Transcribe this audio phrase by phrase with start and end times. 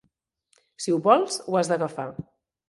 [0.85, 2.09] Si ho vols, ho has d'agafar.